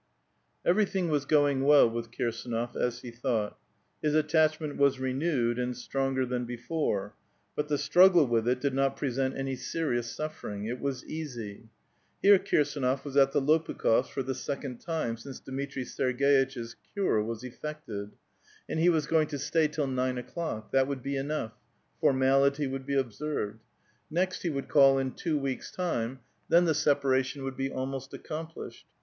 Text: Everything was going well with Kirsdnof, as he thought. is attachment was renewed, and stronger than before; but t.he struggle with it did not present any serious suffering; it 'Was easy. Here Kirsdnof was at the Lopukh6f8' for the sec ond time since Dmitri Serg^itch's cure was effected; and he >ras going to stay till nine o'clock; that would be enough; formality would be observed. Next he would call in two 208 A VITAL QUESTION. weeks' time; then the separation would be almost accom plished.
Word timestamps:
Everything 0.65 1.09
was 1.09 1.25
going 1.25 1.63
well 1.63 1.87
with 1.87 2.09
Kirsdnof, 2.09 2.75
as 2.75 3.01
he 3.01 3.11
thought. 3.11 3.59
is 4.01 4.15
attachment 4.15 4.77
was 4.77 4.99
renewed, 4.99 5.59
and 5.59 5.77
stronger 5.77 6.25
than 6.25 6.43
before; 6.43 7.13
but 7.55 7.67
t.he 7.67 7.77
struggle 7.77 8.25
with 8.25 8.47
it 8.47 8.59
did 8.59 8.73
not 8.73 8.97
present 8.97 9.37
any 9.37 9.55
serious 9.55 10.09
suffering; 10.11 10.65
it 10.65 10.79
'Was 10.79 11.05
easy. 11.05 11.69
Here 12.19 12.39
Kirsdnof 12.39 13.05
was 13.05 13.15
at 13.15 13.31
the 13.31 13.43
Lopukh6f8' 13.43 14.07
for 14.07 14.23
the 14.23 14.33
sec 14.33 14.65
ond 14.65 14.79
time 14.81 15.17
since 15.17 15.39
Dmitri 15.39 15.83
Serg^itch's 15.83 16.75
cure 16.93 17.21
was 17.21 17.43
effected; 17.43 18.13
and 18.67 18.79
he 18.79 18.89
>ras 18.89 19.05
going 19.05 19.27
to 19.27 19.37
stay 19.37 19.67
till 19.67 19.85
nine 19.85 20.17
o'clock; 20.17 20.71
that 20.71 20.87
would 20.87 21.03
be 21.03 21.15
enough; 21.15 21.53
formality 21.99 22.65
would 22.65 22.87
be 22.87 22.95
observed. 22.95 23.59
Next 24.09 24.41
he 24.41 24.49
would 24.49 24.67
call 24.67 24.97
in 24.97 25.11
two 25.11 25.35
208 25.35 25.37
A 25.37 25.37
VITAL 25.37 25.41
QUESTION. 25.41 25.57
weeks' 25.57 25.71
time; 25.71 26.19
then 26.49 26.65
the 26.65 26.73
separation 26.73 27.43
would 27.43 27.55
be 27.55 27.69
almost 27.69 28.11
accom 28.13 28.51
plished. 28.51 28.85